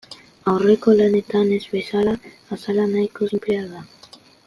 Aurreko 0.51 0.93
lanetan 1.01 1.53
ez 1.59 1.61
bezala, 1.75 2.17
azala 2.59 2.89
nahiko 2.97 3.33
sinplea 3.35 3.71
da. 3.77 3.89